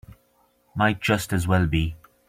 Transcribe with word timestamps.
Might 0.73 0.99
just 0.99 1.31
as 1.31 1.45
well 1.47 1.67
be. 1.67 1.95